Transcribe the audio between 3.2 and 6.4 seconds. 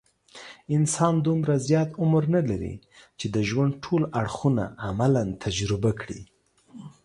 د ژوند ټول اړخونه عملاً تجربه کړي.